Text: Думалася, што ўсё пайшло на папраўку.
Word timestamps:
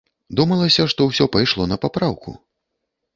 Думалася, 0.37 0.85
што 0.93 1.01
ўсё 1.09 1.27
пайшло 1.35 1.67
на 1.73 1.77
папраўку. 1.83 2.31